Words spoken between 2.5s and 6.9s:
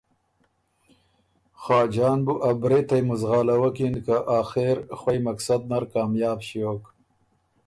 برېتئ مُزغالوَکِن که آخېر خوئ مقصد نر کامیاب ݭیوک